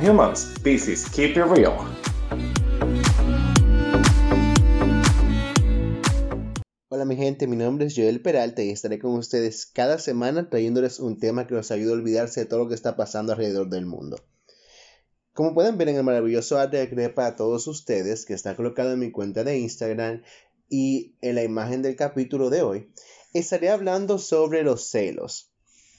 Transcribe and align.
humans. 0.00 0.58
Pisces, 0.62 1.08
keep 1.10 1.36
it 1.36 1.44
real. 1.44 1.86
Hola 6.88 7.04
mi 7.06 7.16
gente, 7.16 7.48
mi 7.48 7.56
nombre 7.56 7.86
es 7.86 7.94
Joel 7.96 8.22
Peralta 8.22 8.62
y 8.62 8.70
estaré 8.70 9.00
con 9.00 9.14
ustedes 9.14 9.66
cada 9.66 9.98
semana 9.98 10.48
trayéndoles 10.48 11.00
un 11.00 11.18
tema 11.18 11.46
que 11.46 11.54
nos 11.54 11.70
ayude 11.70 11.90
a 11.90 11.94
olvidarse 11.94 12.40
de 12.40 12.46
todo 12.46 12.60
lo 12.60 12.68
que 12.68 12.76
está 12.76 12.94
pasando 12.94 13.32
alrededor 13.32 13.68
del 13.68 13.84
mundo. 13.84 14.16
Como 15.32 15.54
pueden 15.54 15.76
ver 15.76 15.88
en 15.88 15.96
el 15.96 16.04
maravilloso 16.04 16.56
arte 16.56 16.78
que 16.78 16.94
creé 16.94 17.08
para 17.08 17.34
todos 17.34 17.66
ustedes, 17.66 18.24
que 18.24 18.34
está 18.34 18.54
colocado 18.54 18.92
en 18.92 19.00
mi 19.00 19.10
cuenta 19.10 19.42
de 19.42 19.58
Instagram 19.58 20.22
y 20.68 21.16
en 21.20 21.34
la 21.34 21.42
imagen 21.42 21.82
del 21.82 21.96
capítulo 21.96 22.50
de 22.50 22.62
hoy, 22.62 22.92
estaré 23.32 23.70
hablando 23.70 24.20
sobre 24.20 24.62
los 24.62 24.88
celos, 24.88 25.50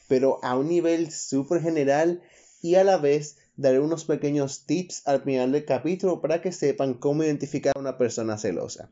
pero 0.08 0.40
a 0.42 0.58
un 0.58 0.70
nivel 0.70 1.12
súper 1.12 1.62
general 1.62 2.24
y 2.62 2.76
a 2.76 2.86
la 2.86 2.96
vez 2.96 3.38
daré 3.58 3.80
unos 3.80 4.06
pequeños 4.06 4.66
tips 4.66 5.08
al 5.08 5.24
final 5.24 5.52
del 5.52 5.66
capítulo 5.66 6.22
para 6.22 6.42
que 6.42 6.52
sepan 6.52 6.94
cómo 6.96 7.24
identificar 7.24 7.74
a 7.76 7.80
una 7.80 7.98
persona 7.98 8.38
celosa. 8.38 8.90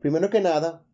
Primero 0.00 0.30
que 0.30 0.40
nada, 0.40 0.84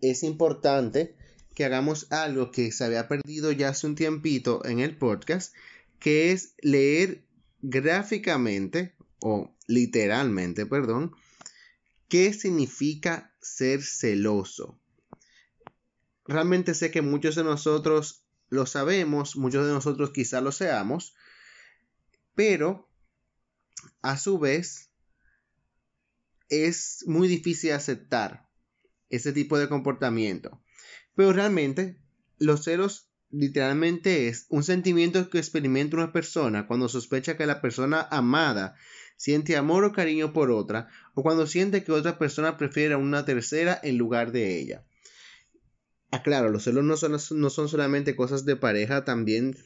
es 0.00 0.22
importante 0.22 1.14
que 1.54 1.64
hagamos 1.64 2.12
algo 2.12 2.50
que 2.50 2.70
se 2.72 2.84
había 2.84 3.08
perdido 3.08 3.50
ya 3.52 3.70
hace 3.70 3.86
un 3.86 3.94
tiempito 3.94 4.64
en 4.64 4.80
el 4.80 4.96
podcast, 4.96 5.54
que 5.98 6.32
es 6.32 6.54
leer 6.60 7.24
gráficamente 7.62 8.94
o 9.20 9.54
literalmente, 9.66 10.66
perdón, 10.66 11.14
qué 12.08 12.32
significa 12.32 13.34
ser 13.40 13.82
celoso. 13.82 14.78
Realmente 16.26 16.74
sé 16.74 16.90
que 16.90 17.02
muchos 17.02 17.36
de 17.36 17.44
nosotros 17.44 18.22
lo 18.48 18.66
sabemos, 18.66 19.36
muchos 19.36 19.66
de 19.66 19.72
nosotros 19.72 20.10
quizá 20.10 20.40
lo 20.40 20.52
seamos, 20.52 21.14
pero 22.36 22.88
a 24.02 24.16
su 24.16 24.38
vez 24.38 24.92
es 26.48 27.02
muy 27.06 27.26
difícil 27.26 27.72
aceptar 27.72 28.48
ese 29.08 29.32
tipo 29.32 29.58
de 29.58 29.68
comportamiento. 29.68 30.62
Pero 31.16 31.32
realmente 31.32 32.00
los 32.38 32.62
celos 32.62 33.10
literalmente 33.30 34.28
es 34.28 34.46
un 34.50 34.62
sentimiento 34.62 35.28
que 35.30 35.38
experimenta 35.38 35.96
una 35.96 36.12
persona 36.12 36.68
cuando 36.68 36.88
sospecha 36.88 37.36
que 37.36 37.46
la 37.46 37.60
persona 37.60 38.06
amada 38.10 38.76
siente 39.16 39.56
amor 39.56 39.84
o 39.84 39.92
cariño 39.92 40.32
por 40.32 40.50
otra 40.50 40.88
o 41.14 41.22
cuando 41.22 41.46
siente 41.46 41.82
que 41.82 41.92
otra 41.92 42.18
persona 42.18 42.58
prefiere 42.58 42.94
a 42.94 42.98
una 42.98 43.24
tercera 43.24 43.80
en 43.82 43.96
lugar 43.96 44.30
de 44.30 44.60
ella. 44.60 44.84
Aclaro, 46.10 46.50
los 46.50 46.64
celos 46.64 46.84
no 46.84 46.96
son, 46.96 47.16
no 47.40 47.50
son 47.50 47.68
solamente 47.68 48.14
cosas 48.14 48.44
de 48.44 48.56
pareja, 48.56 49.04
también 49.04 49.56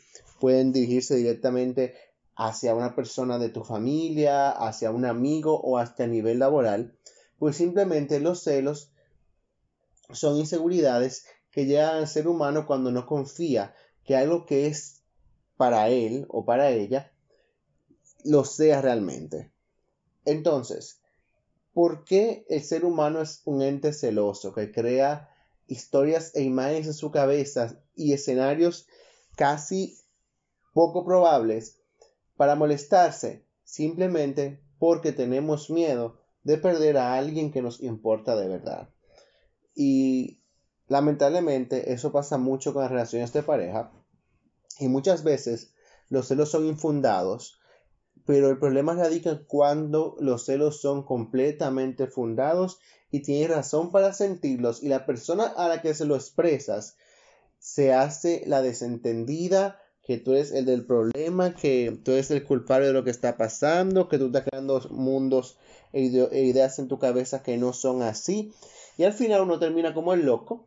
pueden 0.41 0.73
dirigirse 0.73 1.17
directamente 1.17 1.95
hacia 2.43 2.75
una 2.75 2.95
persona 2.95 3.39
de 3.39 3.51
tu 3.51 3.65
familia, 3.65 4.51
hacia 4.51 4.91
un 4.91 5.05
amigo 5.05 5.61
o 5.61 5.77
hasta 5.77 6.05
a 6.05 6.07
nivel 6.07 6.39
laboral, 6.39 6.97
pues 7.39 7.57
simplemente 7.57 8.19
los 8.19 8.43
celos 8.43 8.93
son 10.11 10.39
inseguridades 10.39 11.27
que 11.51 11.67
llegan 11.67 11.97
al 11.97 12.09
ser 12.09 12.27
humano 12.27 12.67
cuando 12.67 12.91
no 12.91 13.05
confía 13.05 13.75
que 14.05 14.17
algo 14.17 14.47
que 14.47 14.69
es 14.69 15.03
para 15.59 15.91
él 15.91 16.25
o 16.31 16.47
para 16.47 16.71
ella 16.71 17.13
lo 18.25 18.47
sea 18.47 18.81
realmente. 18.81 19.51
Entonces, 20.25 20.99
¿por 21.75 22.05
qué 22.05 22.47
el 22.49 22.63
ser 22.63 22.87
humano 22.87 23.21
es 23.21 23.43
un 23.45 23.61
ente 23.61 23.93
celoso 23.93 24.55
que 24.55 24.73
crea 24.73 25.29
historias 25.67 26.35
e 26.35 26.43
imágenes 26.43 26.87
en 26.87 26.95
su 26.95 27.11
cabeza 27.11 27.79
y 27.95 28.15
escenarios 28.15 28.87
casi 29.37 29.99
poco 30.73 31.05
probables 31.05 31.80
para 32.41 32.55
molestarse 32.55 33.45
simplemente 33.65 34.65
porque 34.79 35.13
tenemos 35.13 35.69
miedo 35.69 36.23
de 36.43 36.57
perder 36.57 36.97
a 36.97 37.13
alguien 37.17 37.53
que 37.53 37.61
nos 37.61 37.83
importa 37.83 38.35
de 38.35 38.49
verdad? 38.49 38.89
Y 39.75 40.41
lamentablemente 40.87 41.93
eso 41.93 42.13
pasa 42.13 42.39
mucho 42.39 42.73
con 42.73 42.81
las 42.81 42.91
relaciones 42.91 43.35
de 43.35 43.43
pareja 43.43 43.93
y 44.79 44.89
muchas 44.89 45.23
veces 45.23 45.75
los 46.09 46.29
celos 46.29 46.51
son 46.51 46.65
infundados, 46.65 47.61
pero 48.25 48.49
el 48.49 48.59
problema 48.59 48.95
radica 48.95 49.43
cuando 49.47 50.17
los 50.19 50.47
celos 50.47 50.81
son 50.81 51.03
completamente 51.03 52.07
fundados 52.07 52.81
y 53.11 53.21
tienes 53.21 53.51
razón 53.51 53.93
para 53.93 54.15
sentirlos 54.15 54.83
y 54.83 54.89
la 54.89 55.05
persona 55.05 55.45
a 55.45 55.69
la 55.69 55.83
que 55.83 55.93
se 55.93 56.07
lo 56.07 56.17
expresas 56.17 56.97
se 57.59 57.93
hace 57.93 58.45
la 58.47 58.63
desentendida, 58.63 59.79
que 60.11 60.19
tú 60.19 60.33
eres 60.33 60.51
el 60.51 60.65
del 60.65 60.85
problema, 60.85 61.55
que 61.55 61.97
tú 62.03 62.11
eres 62.11 62.33
el 62.33 62.43
culpable 62.43 62.89
de 62.89 62.93
lo 62.93 63.05
que 63.05 63.11
está 63.11 63.37
pasando, 63.37 64.09
que 64.09 64.19
tú 64.19 64.27
estás 64.27 64.43
creando 64.43 64.85
mundos 64.91 65.57
e, 65.93 66.01
e 66.33 66.43
ideas 66.43 66.81
en 66.81 66.89
tu 66.89 66.99
cabeza 66.99 67.45
que 67.45 67.57
no 67.57 67.73
son 67.73 68.03
así 68.03 68.53
y 68.99 69.05
al 69.05 69.13
final 69.13 69.43
uno 69.43 69.61
termina 69.61 69.95
como 69.95 70.13
el 70.13 70.27
loco, 70.27 70.65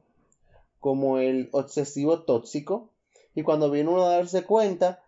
como 0.79 1.17
el 1.17 1.49
obsesivo 1.51 2.21
tóxico. 2.21 2.89
Y 3.35 3.43
cuando 3.43 3.69
viene 3.69 3.89
uno 3.89 4.05
a 4.05 4.15
darse 4.15 4.43
cuenta, 4.43 5.03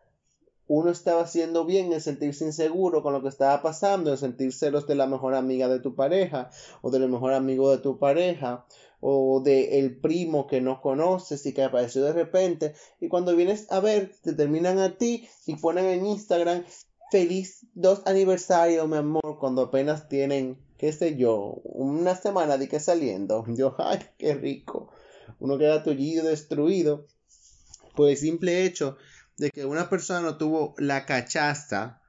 uno 0.67 0.91
estaba 0.91 1.22
haciendo 1.22 1.63
bien 1.63 1.94
en 1.94 2.02
sentirse 2.02 2.44
inseguro 2.44 3.02
con 3.03 3.13
lo 3.13 3.22
que 3.22 3.29
estaba 3.29 3.62
pasando, 3.62 4.12
en 4.12 4.17
sentirse 4.17 4.66
celos 4.66 4.85
de 4.85 4.96
la 4.96 5.07
mejor 5.07 5.34
amiga 5.34 5.69
de 5.69 5.79
tu 5.79 5.96
pareja, 5.96 6.52
o 6.81 6.91
del 6.91 7.07
mejor 7.07 7.31
amigo 7.31 7.72
de 7.72 7.78
tu 7.78 7.97
pareja, 8.00 8.66
o 9.07 9.41
de 9.41 9.79
el 9.79 9.95
primo 9.97 10.47
que 10.47 10.61
no 10.61 10.81
conoces 10.81 11.45
y 11.45 11.53
que 11.53 11.63
apareció 11.63 12.03
de 12.03 12.13
repente. 12.13 12.73
Y 12.99 13.07
cuando 13.07 13.35
vienes 13.35 13.71
a 13.71 13.79
ver, 13.79 14.16
te 14.23 14.33
terminan 14.33 14.79
a 14.79 14.97
ti 14.97 15.27
y 15.45 15.55
ponen 15.57 15.85
en 15.85 16.05
Instagram 16.05 16.63
feliz 17.11 17.67
dos 17.73 18.01
aniversario, 18.05 18.88
mi 18.88 18.97
amor, 18.97 19.38
cuando 19.39 19.63
apenas 19.63 20.09
tienen 20.09 20.57
qué 20.77 20.91
sé 20.91 21.16
yo, 21.16 21.61
una 21.63 22.16
semana 22.16 22.57
de 22.57 22.67
que 22.67 22.79
saliendo, 22.79 23.45
yo, 23.55 23.75
ay, 23.79 23.99
qué 24.17 24.33
rico, 24.33 24.91
uno 25.39 25.57
queda 25.57 25.83
tullido, 25.83 26.27
destruido, 26.27 27.07
por 27.95 28.09
el 28.09 28.17
simple 28.17 28.66
hecho 28.66 28.97
de 29.37 29.51
que 29.51 29.66
una 29.66 29.89
persona 29.89 30.22
no 30.22 30.37
tuvo 30.37 30.75
la 30.77 31.05
cachaza 31.05 32.01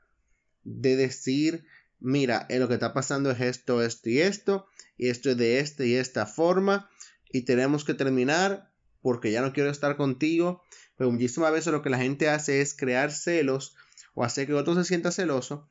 de 0.65 0.97
decir, 0.97 1.65
mira, 1.99 2.47
eh, 2.49 2.59
lo 2.59 2.69
que 2.69 2.75
está 2.75 2.93
pasando 2.93 3.31
es 3.31 3.41
esto, 3.41 3.83
esto 3.83 4.09
y 4.09 4.21
esto, 4.21 4.67
y 4.97 5.09
esto 5.09 5.31
es 5.31 5.37
de 5.37 5.61
esta 5.61 5.85
y 5.85 5.95
esta 5.95 6.27
forma, 6.27 6.91
y 7.31 7.43
tenemos 7.43 7.85
que 7.85 7.95
terminar 7.95 8.71
porque 9.03 9.31
ya 9.31 9.41
no 9.41 9.53
quiero 9.53 9.71
estar 9.71 9.97
contigo. 9.97 10.63
Pero 10.97 11.13
muchísimas 11.13 11.53
veces 11.53 11.73
lo 11.73 11.83
que 11.83 11.91
la 11.91 11.99
gente 11.99 12.29
hace 12.29 12.61
es 12.61 12.75
crear 12.75 13.13
celos 13.13 13.77
o 14.15 14.25
hacer 14.25 14.47
que 14.47 14.55
otro 14.55 14.75
se 14.75 14.85
sienta 14.85 15.13
celoso 15.13 15.69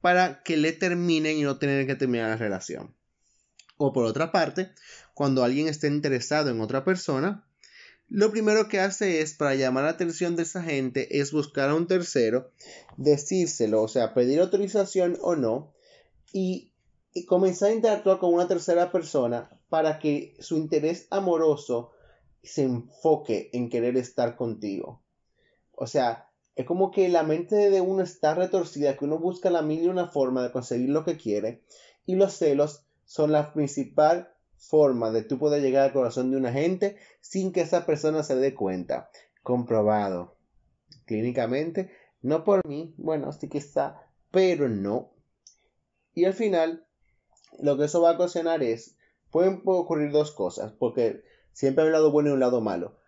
para 0.00 0.42
que 0.42 0.56
le 0.56 0.72
terminen 0.72 1.36
y 1.36 1.42
no 1.42 1.58
tener 1.58 1.86
que 1.86 1.94
terminar 1.94 2.30
la 2.30 2.36
relación. 2.36 2.94
O 3.76 3.92
por 3.92 4.04
otra 4.04 4.32
parte, 4.32 4.72
cuando 5.14 5.44
alguien 5.44 5.68
está 5.68 5.86
interesado 5.86 6.50
en 6.50 6.60
otra 6.60 6.84
persona, 6.84 7.44
lo 8.12 8.30
primero 8.30 8.68
que 8.68 8.78
hace 8.78 9.22
es, 9.22 9.32
para 9.32 9.54
llamar 9.54 9.84
la 9.84 9.90
atención 9.90 10.36
de 10.36 10.42
esa 10.42 10.62
gente, 10.62 11.18
es 11.18 11.32
buscar 11.32 11.70
a 11.70 11.74
un 11.74 11.86
tercero, 11.86 12.50
decírselo, 12.98 13.80
o 13.80 13.88
sea, 13.88 14.12
pedir 14.12 14.38
autorización 14.40 15.16
o 15.22 15.34
no, 15.34 15.72
y, 16.30 16.72
comenzar 17.26 17.70
a 17.70 17.74
interactuar 17.74 18.18
con 18.18 18.34
una 18.34 18.48
tercera 18.48 18.92
persona 18.92 19.50
para 19.70 19.98
que 19.98 20.34
su 20.40 20.58
interés 20.58 21.06
amoroso 21.08 21.92
se 22.42 22.64
enfoque 22.64 23.48
en 23.54 23.70
querer 23.70 23.96
estar 23.96 24.36
contigo. 24.36 25.00
O 25.72 25.86
sea, 25.86 26.28
es 26.54 26.66
como 26.66 26.90
que 26.90 27.08
la 27.08 27.22
mente 27.22 27.70
de 27.70 27.80
uno 27.80 28.02
está 28.02 28.34
retorcida, 28.34 28.98
que 28.98 29.06
uno 29.06 29.18
busca 29.18 29.50
la 29.50 29.62
mil 29.62 29.84
y 29.84 29.88
una 29.88 30.08
forma 30.08 30.42
de 30.42 30.52
conseguir 30.52 30.90
lo 30.90 31.04
que 31.04 31.16
quiere, 31.16 31.62
y 32.04 32.16
los 32.16 32.34
celos 32.34 32.84
son 33.06 33.32
la 33.32 33.54
principal 33.54 34.31
forma 34.68 35.10
de 35.10 35.22
tú 35.22 35.38
poder 35.38 35.60
llegar 35.60 35.84
al 35.84 35.92
corazón 35.92 36.30
de 36.30 36.36
una 36.36 36.52
gente 36.52 36.96
sin 37.20 37.52
que 37.52 37.62
esa 37.62 37.84
persona 37.84 38.22
se 38.22 38.36
dé 38.36 38.54
cuenta. 38.54 39.10
Comprobado 39.42 40.36
clínicamente, 41.04 41.90
no 42.22 42.44
por 42.44 42.66
mí, 42.66 42.94
bueno, 42.96 43.32
sí 43.32 43.48
que 43.48 43.58
está, 43.58 44.08
pero 44.30 44.68
no. 44.68 45.12
Y 46.14 46.24
al 46.24 46.34
final, 46.34 46.86
lo 47.58 47.76
que 47.76 47.86
eso 47.86 48.00
va 48.00 48.10
a 48.10 48.14
ocasionar 48.14 48.62
es, 48.62 48.96
pueden 49.30 49.62
ocurrir 49.64 50.12
dos 50.12 50.30
cosas, 50.30 50.72
porque 50.72 51.22
siempre 51.52 51.82
hay 51.82 51.88
un 51.88 51.92
lado 51.92 52.12
bueno 52.12 52.30
y 52.30 52.32
un 52.32 52.40
lado 52.40 52.60
malo 52.60 53.02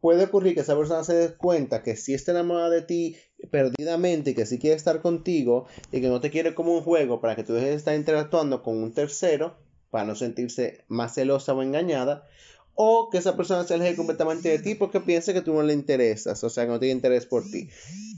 puede 0.00 0.24
ocurrir 0.24 0.54
que 0.54 0.60
esa 0.60 0.76
persona 0.76 1.04
se 1.04 1.14
dé 1.14 1.36
cuenta 1.36 1.82
que 1.82 1.96
si 1.96 2.14
está 2.14 2.32
enamorada 2.32 2.70
de 2.70 2.82
ti 2.82 3.16
perdidamente 3.50 4.30
y 4.30 4.34
que 4.34 4.46
si 4.46 4.58
quiere 4.58 4.76
estar 4.76 5.02
contigo 5.02 5.66
y 5.92 6.00
que 6.00 6.08
no 6.08 6.20
te 6.20 6.30
quiere 6.30 6.54
como 6.54 6.74
un 6.74 6.82
juego 6.82 7.20
para 7.20 7.36
que 7.36 7.44
tú 7.44 7.52
dejes 7.52 7.70
de 7.70 7.76
estar 7.76 7.94
interactuando 7.94 8.62
con 8.62 8.82
un 8.82 8.94
tercero 8.94 9.58
para 9.90 10.04
no 10.04 10.14
sentirse 10.14 10.84
más 10.88 11.14
celosa 11.14 11.54
o 11.54 11.62
engañada 11.62 12.26
o 12.74 13.10
que 13.10 13.18
esa 13.18 13.36
persona 13.36 13.64
se 13.64 13.74
aleje 13.74 13.96
completamente 13.96 14.48
de 14.48 14.58
ti 14.58 14.74
porque 14.74 15.00
piense 15.00 15.34
que 15.34 15.42
tú 15.42 15.52
no 15.52 15.62
le 15.62 15.74
interesas, 15.74 16.42
o 16.44 16.48
sea, 16.48 16.66
no 16.66 16.78
tiene 16.78 16.94
interés 16.94 17.26
por 17.26 17.44
ti. 17.44 17.68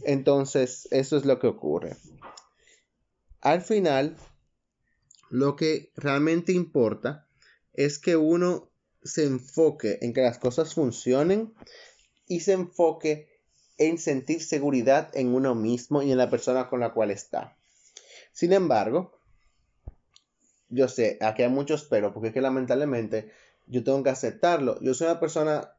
Entonces, 0.05 0.87
eso 0.91 1.17
es 1.17 1.25
lo 1.25 1.39
que 1.39 1.49
ocurre. 1.49 1.97
Al 3.41 3.63
final, 3.63 4.17
lo 5.31 5.57
que 5.57 5.91
realmente 5.97 6.53
importa 6.53 7.27
es 7.73 7.99
que 7.99 8.17
uno 8.17 8.71
se 9.03 9.25
enfoque 9.25 9.99
en 10.03 10.13
que 10.13 10.21
las 10.21 10.39
cosas 10.39 10.75
funcionen 10.75 11.53
y 12.29 12.41
se 12.41 12.53
enfoque 12.53 13.41
en 13.79 13.99
sentir 13.99 14.43
seguridad 14.43 15.11
en 15.15 15.35
uno 15.35 15.55
mismo 15.55 16.03
y 16.03 16.13
en 16.13 16.19
la 16.19 16.31
persona 16.31 16.69
con 16.69 16.81
la 16.81 16.93
cual 16.93 17.11
está. 17.11 17.57
Sin 18.33 18.53
embargo, 18.53 19.19
yo 20.73 20.89
sé, 20.89 21.19
aquí 21.21 21.43
hay 21.43 21.51
muchos 21.51 21.85
pero, 21.85 22.13
porque 22.13 22.29
es 22.29 22.35
que 22.35 22.41
lamentablemente 22.41 23.31
yo 23.67 23.85
tengo 23.85 24.03
que 24.03 24.11
aceptarlo. 24.11 24.81
Yo 24.81 24.95
soy 24.95 25.07
una 25.07 25.21
persona, 25.21 25.73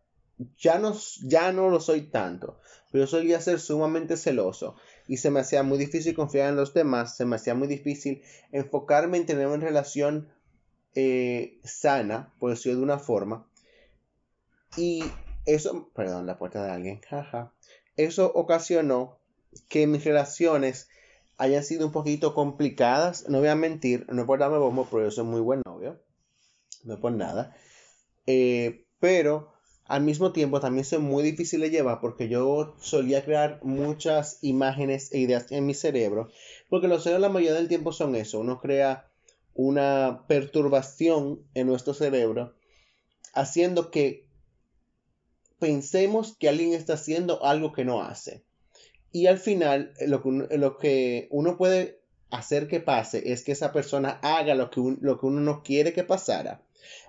ya 0.58 0.80
no, 0.80 0.96
ya 1.24 1.52
no 1.52 1.70
lo 1.70 1.80
soy 1.80 2.04
tanto, 2.04 2.60
pero 2.92 3.04
yo 3.04 3.08
solía 3.08 3.42
ser 3.42 3.60
sumamente 3.60 4.18
celoso 4.18 4.76
y 5.08 5.18
se 5.18 5.32
me 5.32 5.40
hacía 5.40 5.64
muy 5.64 5.78
difícil 5.78 6.16
confiar 6.16 6.50
en 6.50 6.56
los 6.56 6.74
demás, 6.74 7.18
se 7.18 7.26
me 7.26 7.36
hacía 7.36 7.56
muy 7.56 7.68
difícil 7.68 8.22
enfocarme 8.52 9.18
en 9.18 9.26
tener 9.26 9.48
una 9.48 9.66
relación 9.66 10.30
eh, 10.96 11.60
sana, 11.64 12.32
por 12.40 12.52
decirlo 12.52 12.78
de 12.78 12.84
una 12.84 13.00
forma. 13.00 13.48
Y 14.78 15.04
eso, 15.46 15.90
perdón, 15.94 16.26
la 16.26 16.38
puerta 16.38 16.64
de 16.64 16.72
alguien, 16.72 17.02
jaja. 17.02 17.52
Eso 17.98 18.32
ocasionó 18.34 19.18
que 19.70 19.88
mis 19.88 20.04
relaciones 20.04 20.88
hayan 21.38 21.64
sido 21.64 21.86
un 21.86 21.92
poquito 21.92 22.34
complicadas. 22.34 23.28
No 23.30 23.40
voy 23.40 23.48
a 23.48 23.56
mentir, 23.56 24.06
no 24.10 24.22
es 24.22 24.28
por 24.28 24.40
darme 24.40 24.58
bombo, 24.58 24.88
pero 24.90 25.04
yo 25.04 25.12
soy 25.12 25.26
muy 25.26 25.42
buen 25.42 25.62
novio. 25.66 26.00
No 26.84 26.96
es 26.96 27.00
por 27.00 27.12
nada. 27.12 27.56
Eh, 28.28 28.86
pero 29.00 29.54
al 29.86 30.02
mismo 30.02 30.32
tiempo 30.32 30.60
también 30.60 30.86
soy 30.86 31.00
muy 31.00 31.24
difícil 31.24 31.62
de 31.62 31.70
llevar 31.70 32.00
porque 32.00 32.30
yo 32.30 32.76
solía 32.80 33.26
crear 33.26 33.60
muchas 33.64 34.40
imágenes 34.42 35.12
e 35.12 35.20
ideas 35.20 35.52
en 35.52 35.66
mi 35.66 35.74
cerebro. 35.74 36.30
Porque 36.70 36.88
los 36.88 37.04
cerebros 37.04 37.22
la 37.22 37.30
mayoría 37.30 37.58
del 37.58 37.68
tiempo 37.68 37.92
son 37.92 38.16
eso. 38.16 38.40
Uno 38.40 38.60
crea 38.60 39.10
una 39.54 40.26
perturbación 40.28 41.46
en 41.54 41.68
nuestro 41.68 41.94
cerebro 41.94 42.56
haciendo 43.34 43.92
que 43.92 44.28
pensemos 45.60 46.36
que 46.38 46.50
alguien 46.50 46.74
está 46.74 46.94
haciendo 46.94 47.44
algo 47.44 47.74
que 47.74 47.86
no 47.86 48.02
hace. 48.02 48.44
Y 49.14 49.28
al 49.28 49.38
final, 49.38 49.94
lo 50.06 50.22
que, 50.22 50.58
lo 50.58 50.78
que 50.78 51.30
uno 51.32 51.56
puede 51.56 52.02
hacer 52.30 52.68
que 52.68 52.82
pase 52.82 53.32
es 53.32 53.44
que 53.44 53.54
esa 53.54 53.72
persona 53.72 54.20
haga 54.22 54.56
lo 54.56 54.70
que, 54.70 54.82
lo 55.00 55.20
que 55.20 55.26
uno 55.26 55.40
no 55.40 55.64
quiere 55.64 55.94
que 55.94 56.04
pasara. 56.04 56.62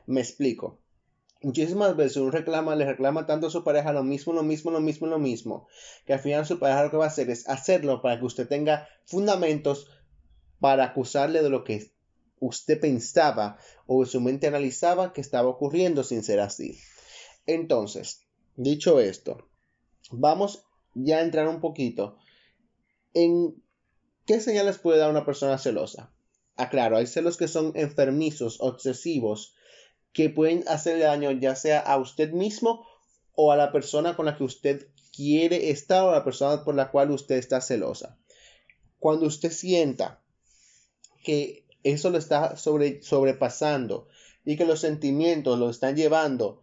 Me 0.06 0.20
explico. 0.20 0.78
Muchísimas 1.42 1.96
veces 1.96 2.18
uno 2.18 2.30
reclama, 2.30 2.76
le 2.76 2.84
reclama 2.84 3.26
tanto 3.26 3.48
a 3.48 3.50
su 3.50 3.64
pareja 3.64 3.92
lo 3.92 4.04
mismo, 4.04 4.32
lo 4.32 4.42
mismo, 4.42 4.70
lo 4.70 4.80
mismo, 4.80 5.06
lo 5.08 5.18
mismo, 5.18 5.66
que 6.06 6.14
al 6.14 6.20
final 6.20 6.46
su 6.46 6.58
pareja 6.58 6.84
lo 6.84 6.90
que 6.90 6.96
va 6.96 7.04
a 7.04 7.08
hacer 7.08 7.28
es 7.28 7.48
hacerlo 7.48 8.00
para 8.00 8.18
que 8.18 8.24
usted 8.24 8.48
tenga 8.48 8.88
fundamentos 9.04 9.90
para 10.60 10.84
acusarle 10.84 11.42
de 11.42 11.50
lo 11.50 11.64
que 11.64 11.90
usted 12.38 12.80
pensaba 12.80 13.58
o 13.86 14.06
su 14.06 14.20
mente 14.20 14.46
analizaba 14.46 15.12
que 15.12 15.20
estaba 15.20 15.48
ocurriendo 15.48 16.02
sin 16.02 16.22
ser 16.22 16.40
así. 16.40 16.78
Entonces, 17.44 18.24
Dicho 18.56 19.00
esto, 19.00 19.48
vamos 20.12 20.64
ya 20.94 21.20
entrar 21.20 21.48
un 21.48 21.60
poquito 21.60 22.16
en 23.12 23.62
qué 24.26 24.40
señales 24.40 24.78
puede 24.78 24.98
dar 24.98 25.10
una 25.10 25.24
persona 25.24 25.58
celosa. 25.58 26.12
Aclaro, 26.56 26.96
hay 26.96 27.06
celos 27.06 27.36
que 27.36 27.48
son 27.48 27.72
enfermizos, 27.74 28.58
obsesivos, 28.60 29.54
que 30.12 30.30
pueden 30.30 30.64
hacerle 30.68 31.04
daño 31.04 31.32
ya 31.32 31.56
sea 31.56 31.80
a 31.80 31.98
usted 31.98 32.32
mismo 32.32 32.86
o 33.34 33.50
a 33.50 33.56
la 33.56 33.72
persona 33.72 34.16
con 34.16 34.26
la 34.26 34.36
que 34.36 34.44
usted 34.44 34.88
quiere 35.14 35.70
estar 35.70 36.04
o 36.04 36.10
a 36.10 36.14
la 36.14 36.24
persona 36.24 36.64
por 36.64 36.74
la 36.74 36.90
cual 36.90 37.10
usted 37.10 37.36
está 37.36 37.60
celosa. 37.60 38.16
Cuando 38.98 39.26
usted 39.26 39.50
sienta 39.50 40.22
que 41.24 41.66
eso 41.82 42.10
lo 42.10 42.18
está 42.18 42.56
sobre, 42.56 43.02
sobrepasando 43.02 44.08
y 44.44 44.56
que 44.56 44.64
los 44.64 44.80
sentimientos 44.80 45.58
lo 45.58 45.70
están 45.70 45.96
llevando 45.96 46.62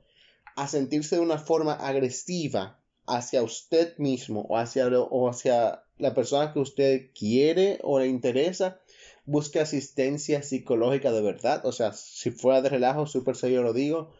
a 0.55 0.67
sentirse 0.67 1.15
de 1.17 1.21
una 1.21 1.37
forma 1.37 1.73
agresiva 1.73 2.80
hacia 3.07 3.43
usted 3.43 3.97
mismo 3.97 4.45
o 4.49 4.57
hacia, 4.57 4.87
o 4.87 5.29
hacia 5.29 5.83
la 5.97 6.13
persona 6.13 6.53
que 6.53 6.59
usted 6.59 7.09
quiere 7.17 7.79
o 7.83 7.99
le 7.99 8.07
interesa, 8.07 8.79
busque 9.25 9.59
asistencia 9.59 10.41
psicológica 10.43 11.11
de 11.11 11.21
verdad. 11.21 11.65
O 11.65 11.71
sea, 11.71 11.93
si 11.93 12.31
fuera 12.31 12.61
de 12.61 12.69
relajo, 12.69 13.05
súper 13.07 13.35
serio 13.35 13.63
lo 13.63 13.73
digo, 13.73 14.11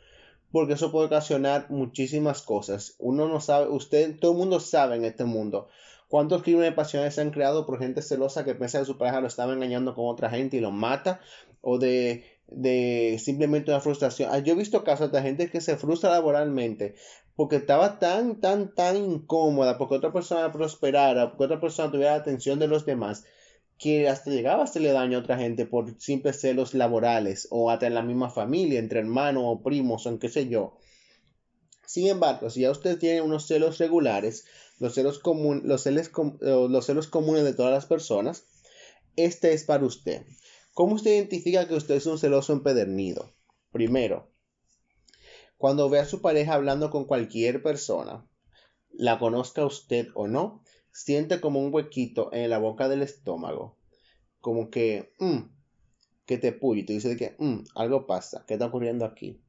porque 0.51 0.73
eso 0.73 0.91
puede 0.91 1.07
ocasionar 1.07 1.69
muchísimas 1.69 2.41
cosas. 2.41 2.95
Uno 2.99 3.27
no 3.27 3.39
sabe, 3.39 3.69
usted, 3.69 4.19
todo 4.19 4.31
el 4.31 4.37
mundo 4.37 4.59
sabe 4.59 4.95
en 4.95 5.05
este 5.05 5.25
mundo 5.25 5.69
cuántos 6.11 6.43
crímenes 6.43 6.73
pasionales 6.73 7.15
se 7.15 7.21
han 7.21 7.31
creado 7.31 7.65
por 7.65 7.79
gente 7.79 8.01
celosa 8.01 8.43
que 8.43 8.53
piensa 8.53 8.79
que 8.79 8.85
su 8.85 8.97
pareja 8.97 9.21
lo 9.21 9.27
estaba 9.27 9.53
engañando 9.53 9.95
con 9.95 10.07
otra 10.07 10.29
gente 10.29 10.57
y 10.57 10.59
lo 10.59 10.69
mata, 10.69 11.21
o 11.61 11.77
de 11.79 12.25
de 12.51 13.19
simplemente 13.23 13.71
una 13.71 13.79
frustración. 13.79 14.29
Ah, 14.31 14.39
yo 14.39 14.53
he 14.53 14.57
visto 14.57 14.83
casos 14.83 15.11
de 15.11 15.21
gente 15.21 15.49
que 15.49 15.61
se 15.61 15.77
frustra 15.77 16.11
laboralmente 16.11 16.95
porque 17.35 17.55
estaba 17.55 17.97
tan, 17.97 18.39
tan, 18.39 18.75
tan 18.75 18.97
incómoda 18.97 19.77
porque 19.77 19.95
otra 19.95 20.13
persona 20.13 20.51
prosperara, 20.51 21.29
porque 21.29 21.45
otra 21.45 21.61
persona 21.61 21.91
tuviera 21.91 22.11
la 22.11 22.21
atención 22.21 22.59
de 22.59 22.67
los 22.67 22.85
demás, 22.85 23.23
que 23.77 24.07
hasta 24.07 24.29
llegaba 24.29 24.61
a 24.61 24.65
hacerle 24.65 24.91
daño 24.91 25.17
a 25.17 25.21
otra 25.21 25.37
gente 25.37 25.65
por 25.65 25.99
simples 25.99 26.39
celos 26.39 26.75
laborales 26.75 27.47
o 27.49 27.71
hasta 27.71 27.87
en 27.87 27.95
la 27.95 28.03
misma 28.03 28.29
familia, 28.29 28.79
entre 28.79 28.99
hermanos 28.99 29.43
o 29.45 29.63
primos 29.63 30.05
o 30.05 30.19
qué 30.19 30.29
sé 30.29 30.47
yo. 30.49 30.77
Sin 31.87 32.07
embargo, 32.07 32.49
si 32.49 32.61
ya 32.61 32.71
usted 32.71 32.99
tiene 32.99 33.21
unos 33.21 33.47
celos 33.47 33.79
regulares, 33.79 34.45
los 34.79 34.93
celos, 34.93 35.21
los 35.63 35.81
celos, 35.81 36.11
los 36.41 36.85
celos 36.85 37.07
comunes 37.07 37.43
de 37.43 37.53
todas 37.53 37.71
las 37.71 37.85
personas, 37.85 38.45
este 39.15 39.53
es 39.53 39.63
para 39.63 39.83
usted. 39.83 40.21
¿Cómo 40.73 40.95
usted 40.95 41.11
identifica 41.11 41.67
que 41.67 41.75
usted 41.75 41.95
es 41.95 42.05
un 42.05 42.17
celoso 42.17 42.53
empedernido? 42.53 43.33
Primero, 43.71 44.31
cuando 45.57 45.89
ve 45.89 45.99
a 45.99 46.05
su 46.05 46.21
pareja 46.21 46.53
hablando 46.53 46.89
con 46.89 47.05
cualquier 47.05 47.61
persona, 47.61 48.25
la 48.89 49.19
conozca 49.19 49.65
usted 49.65 50.07
o 50.15 50.27
no, 50.27 50.63
siente 50.93 51.41
como 51.41 51.59
un 51.59 51.73
huequito 51.73 52.31
en 52.31 52.49
la 52.49 52.57
boca 52.57 52.87
del 52.87 53.01
estómago, 53.01 53.77
como 54.39 54.69
que, 54.69 55.11
mmm, 55.19 55.41
que 56.25 56.37
te 56.37 56.53
puye, 56.53 56.83
te 56.83 56.93
dice 56.93 57.17
que, 57.17 57.35
mmm, 57.37 57.63
algo 57.75 58.07
pasa, 58.07 58.45
¿qué 58.47 58.53
está 58.53 58.67
ocurriendo 58.67 59.03
aquí? 59.03 59.43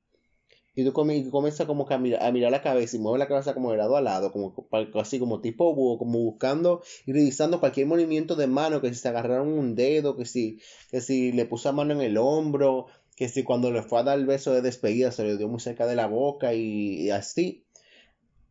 Y 0.74 0.84
tú, 0.84 0.92
comienzas 0.94 1.66
como 1.66 1.86
que 1.86 1.92
a 1.92 1.98
mirar, 1.98 2.50
la 2.50 2.62
cabeza 2.62 2.96
y 2.96 2.98
mueve 2.98 3.18
la 3.18 3.28
cabeza 3.28 3.52
como 3.52 3.72
de 3.72 3.76
lado 3.76 3.96
a 3.96 4.00
lado, 4.00 4.32
como 4.32 4.66
así 4.94 5.18
como 5.18 5.42
tipo 5.42 5.98
como 5.98 6.18
buscando 6.18 6.82
y 7.04 7.12
revisando 7.12 7.60
cualquier 7.60 7.86
movimiento 7.86 8.36
de 8.36 8.46
mano, 8.46 8.80
que 8.80 8.88
si 8.88 8.94
se 8.94 9.08
agarraron 9.08 9.48
un 9.48 9.74
dedo, 9.74 10.16
que 10.16 10.24
si, 10.24 10.60
que 10.90 11.02
si 11.02 11.32
le 11.32 11.44
puso 11.44 11.68
la 11.68 11.74
mano 11.74 11.92
en 11.92 12.00
el 12.00 12.16
hombro, 12.16 12.86
que 13.16 13.28
si 13.28 13.42
cuando 13.42 13.70
le 13.70 13.82
fue 13.82 14.00
a 14.00 14.02
dar 14.02 14.18
el 14.18 14.24
beso 14.24 14.52
de 14.54 14.62
despedida 14.62 15.12
se 15.12 15.24
le 15.24 15.36
dio 15.36 15.46
muy 15.46 15.60
cerca 15.60 15.86
de 15.86 15.94
la 15.94 16.06
boca 16.06 16.54
y, 16.54 17.10
así. 17.10 17.66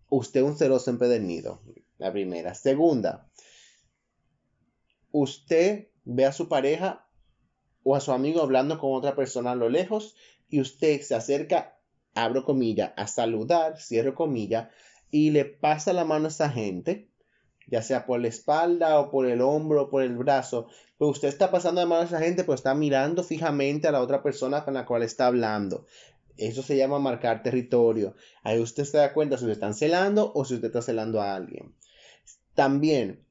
Usted 0.10 0.44
un 0.44 0.58
celoso 0.58 0.92
empedernido, 0.92 1.62
la 1.98 2.12
primera. 2.12 2.54
Segunda, 2.54 3.32
usted 5.12 5.88
ve 6.04 6.26
a 6.26 6.34
su 6.34 6.50
pareja 6.50 7.08
o 7.84 7.96
a 7.96 8.02
su 8.02 8.12
amigo 8.12 8.42
hablando 8.42 8.78
con 8.78 8.94
otra 8.94 9.16
persona 9.16 9.54
a 9.54 9.56
lo 9.56 9.70
lejos 9.70 10.16
y 10.50 10.60
usted 10.60 11.02
se 11.02 11.16
acerca 11.16 11.81
abro 12.14 12.44
comilla, 12.44 12.94
a 12.98 13.08
saludar, 13.08 13.80
cierro 13.80 14.16
comilla, 14.16 14.72
y 15.10 15.32
le 15.32 15.46
pasa 15.46 15.94
la 15.94 16.06
mano 16.06 16.26
a 16.26 16.30
esa 16.30 16.50
gente, 16.50 17.10
ya 17.68 17.82
sea 17.82 18.06
por 18.06 18.20
la 18.20 18.28
espalda 18.28 19.00
o 19.00 19.10
por 19.12 19.26
el 19.26 19.42
hombro 19.42 19.84
o 19.84 19.90
por 19.90 20.04
el 20.04 20.16
brazo, 20.18 20.68
pues 20.98 21.12
usted 21.12 21.28
está 21.28 21.52
pasando 21.52 21.82
la 21.82 21.88
mano 21.88 22.02
a 22.02 22.06
esa 22.06 22.20
gente, 22.20 22.44
pues 22.44 22.60
está 22.60 22.76
mirando 22.76 23.24
fijamente 23.24 23.88
a 23.88 23.92
la 23.92 24.02
otra 24.02 24.22
persona 24.22 24.64
con 24.64 24.74
la 24.74 24.86
cual 24.86 25.04
está 25.04 25.28
hablando. 25.28 25.86
Eso 26.38 26.64
se 26.64 26.78
llama 26.78 27.00
marcar 27.00 27.44
territorio. 27.44 28.16
Ahí 28.44 28.60
usted 28.60 28.84
se 28.86 28.98
da 28.98 29.14
cuenta 29.14 29.38
si 29.38 29.46
usted 29.46 29.54
está 29.54 29.74
celando 29.74 30.32
o 30.34 30.46
si 30.46 30.56
usted 30.56 30.68
está 30.68 30.82
celando 30.82 31.22
a 31.22 31.36
alguien. 31.36 31.76
También, 32.56 33.26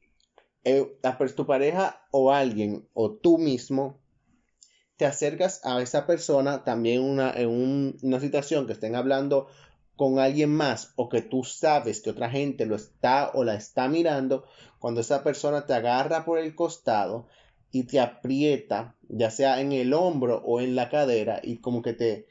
eh, 0.65 0.99
tu 1.35 1.47
pareja 1.47 2.07
o 2.11 2.33
alguien 2.33 2.89
o 2.93 3.13
tú 3.13 3.39
mismo 3.39 4.00
te 5.01 5.07
acercas 5.07 5.63
a 5.65 5.81
esa 5.81 6.07
persona 6.07 6.63
también 6.63 7.01
una, 7.01 7.33
en 7.33 7.97
una 8.03 8.21
situación 8.21 8.67
que 8.67 8.75
estén 8.75 8.95
hablando 8.95 9.47
con 9.97 10.19
alguien 10.19 10.55
más 10.55 10.93
o 10.95 11.09
que 11.09 11.23
tú 11.23 11.43
sabes 11.43 12.03
que 12.03 12.11
otra 12.11 12.29
gente 12.29 12.67
lo 12.67 12.77
está 12.77 13.31
o 13.33 13.43
la 13.43 13.55
está 13.55 13.89
mirando, 13.89 14.45
cuando 14.79 15.01
esa 15.01 15.25
persona 15.25 15.65
te 15.65 15.73
agarra 15.73 16.27
por 16.27 16.39
el 16.39 16.55
costado 16.55 17.29
y 17.73 17.85
te 17.85 17.99
aprieta, 17.99 18.95
ya 19.09 19.31
sea 19.31 19.63
en 19.63 19.73
el 19.73 19.95
hombro 19.95 20.43
o 20.45 20.61
en 20.61 20.77
la 20.77 20.91
cadera, 20.91 21.41
y 21.43 21.57
como 21.63 21.81
que 21.81 21.95
te, 21.95 22.27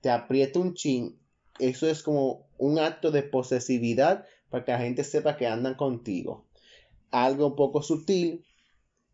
te 0.00 0.08
aprieta 0.08 0.60
un 0.60 0.72
chin, 0.72 1.18
eso 1.58 1.86
es 1.86 2.02
como 2.02 2.46
un 2.56 2.78
acto 2.78 3.10
de 3.10 3.22
posesividad 3.22 4.24
para 4.48 4.64
que 4.64 4.72
la 4.72 4.78
gente 4.78 5.04
sepa 5.04 5.36
que 5.36 5.46
andan 5.46 5.74
contigo. 5.74 6.46
Algo 7.10 7.48
un 7.48 7.54
poco 7.54 7.82
sutil, 7.82 8.46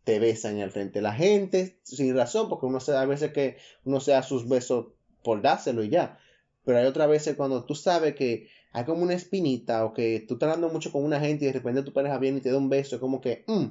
te 0.03 0.19
besan 0.19 0.55
en 0.57 0.61
el 0.61 0.71
frente 0.71 0.99
de 0.99 1.03
la 1.03 1.13
gente, 1.13 1.79
sin 1.83 2.15
razón, 2.15 2.49
porque 2.49 2.65
uno 2.65 2.79
se 2.79 2.95
a 2.95 3.05
veces 3.05 3.31
que 3.31 3.57
uno 3.83 3.99
se 3.99 4.11
da 4.11 4.23
sus 4.23 4.47
besos 4.47 4.87
por 5.23 5.41
dárselo 5.41 5.83
y 5.83 5.89
ya. 5.89 6.19
Pero 6.65 6.77
hay 6.77 6.85
otras 6.85 7.07
veces 7.07 7.35
cuando 7.35 7.65
tú 7.65 7.75
sabes 7.75 8.15
que 8.15 8.49
hay 8.71 8.85
como 8.85 9.03
una 9.03 9.13
espinita 9.13 9.85
o 9.85 9.93
que 9.93 10.23
tú 10.27 10.35
estás 10.35 10.47
hablando 10.47 10.73
mucho 10.73 10.91
con 10.91 11.03
una 11.03 11.19
gente 11.19 11.45
y 11.45 11.47
de 11.47 11.53
repente 11.53 11.83
tu 11.83 11.93
pareja 11.93 12.17
viene 12.17 12.39
y 12.39 12.41
te 12.41 12.51
da 12.51 12.57
un 12.57 12.69
beso, 12.69 12.95
es 12.95 13.01
como 13.01 13.21
que, 13.21 13.43
mm, 13.47 13.65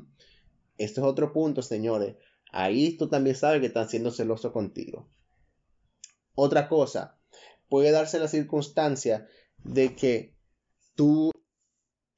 esto 0.79 1.01
es 1.01 1.07
otro 1.07 1.33
punto, 1.33 1.63
señores. 1.63 2.17
Ahí 2.53 2.97
tú 2.97 3.09
también 3.09 3.37
sabes 3.37 3.61
que 3.61 3.67
están 3.67 3.89
siendo 3.89 4.11
celosos 4.11 4.53
contigo. 4.53 5.09
Otra 6.35 6.69
cosa, 6.69 7.19
puede 7.69 7.91
darse 7.91 8.19
la 8.19 8.29
circunstancia 8.29 9.27
de 9.65 9.95
que 9.95 10.35
tú 10.95 11.31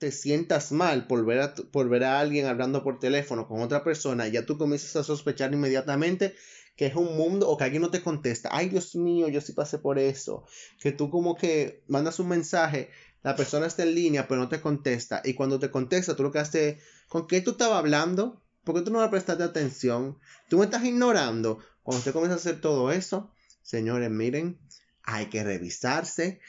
te 0.02 0.10
sientas 0.10 0.72
mal 0.72 1.06
por 1.06 1.24
ver, 1.24 1.40
a, 1.40 1.54
por 1.54 1.88
ver 1.88 2.02
a 2.02 2.18
alguien 2.18 2.46
hablando 2.46 2.82
por 2.82 2.98
teléfono 2.98 3.46
con 3.46 3.62
otra 3.62 3.84
persona, 3.84 4.26
ya 4.26 4.44
tú 4.44 4.58
comienzas 4.58 4.96
a 4.96 5.04
sospechar 5.04 5.54
inmediatamente 5.54 6.34
que 6.74 6.86
es 6.86 6.96
un 6.96 7.16
mundo 7.16 7.48
o 7.48 7.56
que 7.56 7.62
alguien 7.62 7.82
no 7.82 7.92
te 7.92 8.02
contesta. 8.02 8.48
Ay, 8.50 8.68
Dios 8.68 8.96
mío, 8.96 9.28
yo 9.28 9.40
sí 9.40 9.52
pasé 9.52 9.78
por 9.78 10.00
eso. 10.00 10.44
Que 10.80 10.90
tú 10.90 11.08
como 11.08 11.36
que 11.36 11.84
mandas 11.86 12.18
un 12.18 12.26
mensaje, 12.26 12.90
la 13.22 13.36
persona 13.36 13.66
está 13.66 13.84
en 13.84 13.94
línea, 13.94 14.26
pero 14.26 14.40
no 14.40 14.48
te 14.48 14.60
contesta. 14.60 15.22
Y 15.24 15.34
cuando 15.34 15.60
te 15.60 15.70
contesta, 15.70 16.16
tú 16.16 16.24
lo 16.24 16.32
que 16.32 16.40
haces, 16.40 16.82
¿con 17.08 17.28
qué 17.28 17.40
tú 17.40 17.52
estabas 17.52 17.78
hablando? 17.78 18.42
¿Por 18.64 18.74
qué 18.74 18.80
tú 18.80 18.90
no 18.90 19.02
le 19.02 19.08
prestaste 19.08 19.44
atención? 19.44 20.18
Tú 20.48 20.58
me 20.58 20.64
estás 20.64 20.84
ignorando. 20.84 21.60
Cuando 21.84 21.98
usted 22.00 22.12
comienza 22.12 22.34
a 22.34 22.38
hacer 22.38 22.60
todo 22.60 22.90
eso, 22.90 23.30
señores, 23.62 24.10
miren, 24.10 24.58
hay 25.04 25.26
que 25.26 25.44
revisarse. 25.44 26.40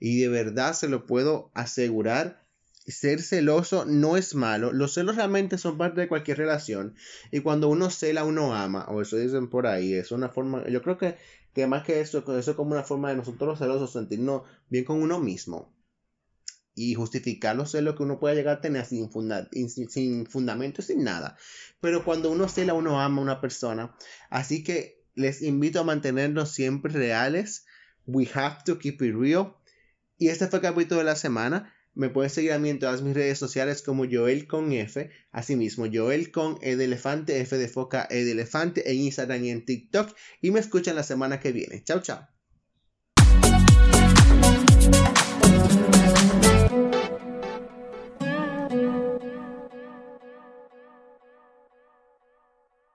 Y 0.00 0.22
de 0.22 0.28
verdad 0.28 0.72
se 0.74 0.88
lo 0.88 1.06
puedo 1.06 1.52
asegurar 1.54 2.44
ser 2.86 3.20
celoso 3.20 3.84
no 3.84 4.16
es 4.16 4.34
malo. 4.34 4.72
Los 4.72 4.94
celos 4.94 5.16
realmente 5.16 5.58
son 5.58 5.76
parte 5.76 6.00
de 6.00 6.08
cualquier 6.08 6.38
relación. 6.38 6.94
Y 7.32 7.40
cuando 7.40 7.68
uno 7.68 7.90
cela, 7.90 8.24
uno 8.24 8.54
ama. 8.54 8.86
O 8.88 9.02
eso 9.02 9.16
dicen 9.16 9.48
por 9.48 9.66
ahí. 9.66 9.94
Es 9.94 10.12
una 10.12 10.28
forma. 10.28 10.66
Yo 10.68 10.82
creo 10.82 10.96
que, 10.96 11.16
que 11.52 11.66
más 11.66 11.84
que 11.84 12.00
eso, 12.00 12.18
eso 12.38 12.50
es 12.50 12.56
como 12.56 12.72
una 12.72 12.84
forma 12.84 13.10
de 13.10 13.16
nosotros 13.16 13.48
los 13.48 13.58
celosos 13.58 13.92
sentirnos 13.92 14.42
bien 14.68 14.84
con 14.84 15.02
uno 15.02 15.18
mismo. 15.18 15.74
Y 16.74 16.94
justificar 16.94 17.56
los 17.56 17.70
celos 17.70 17.96
que 17.96 18.02
uno 18.02 18.20
pueda 18.20 18.34
llegar 18.34 18.58
a 18.58 18.60
tener 18.60 18.84
sin, 18.84 19.08
sin 19.88 20.26
fundamento, 20.26 20.82
sin 20.82 21.02
nada. 21.02 21.36
Pero 21.80 22.04
cuando 22.04 22.30
uno 22.30 22.48
cela, 22.48 22.74
uno 22.74 23.00
ama 23.00 23.20
a 23.20 23.24
una 23.24 23.40
persona. 23.40 23.96
Así 24.30 24.62
que 24.62 25.02
les 25.14 25.42
invito 25.42 25.80
a 25.80 25.84
mantenernos 25.84 26.50
siempre 26.50 26.92
reales. 26.92 27.64
We 28.04 28.28
have 28.34 28.58
to 28.66 28.78
keep 28.78 29.02
it 29.02 29.14
real. 29.16 29.56
Y 30.18 30.28
este 30.28 30.46
fue 30.46 30.60
el 30.60 30.62
capítulo 30.62 30.98
de 30.98 31.04
la 31.04 31.16
semana. 31.16 31.72
Me 31.96 32.10
puedes 32.10 32.34
seguir 32.34 32.52
a 32.52 32.58
mí 32.58 32.68
en 32.68 32.78
todas 32.78 33.00
mis 33.00 33.14
redes 33.14 33.38
sociales 33.38 33.80
como 33.80 34.04
Joel 34.04 34.46
con 34.46 34.70
F. 34.70 35.10
Asimismo, 35.32 35.86
Joel 35.90 36.30
con 36.30 36.58
E 36.60 36.76
de 36.76 36.84
elefante, 36.84 37.40
F 37.40 37.56
de 37.56 37.68
foca, 37.68 38.06
E 38.10 38.22
de 38.22 38.32
elefante 38.32 38.90
en 38.90 38.98
Instagram 38.98 39.42
y 39.42 39.50
en 39.50 39.64
TikTok. 39.64 40.14
Y 40.42 40.50
me 40.50 40.60
escuchan 40.60 40.94
la 40.94 41.02
semana 41.02 41.40
que 41.40 41.52
viene. 41.52 41.82
Chao, 41.84 42.00
chao. 42.00 42.35